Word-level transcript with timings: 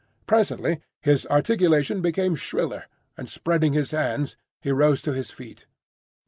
Presently 0.25 0.81
his 1.03 1.27
articulation 1.27 2.01
became 2.01 2.33
shriller, 2.33 2.85
and 3.15 3.29
spreading 3.29 3.73
his 3.73 3.91
hands 3.91 4.35
he 4.59 4.71
rose 4.71 4.99
to 5.03 5.13
his 5.13 5.29
feet. 5.29 5.67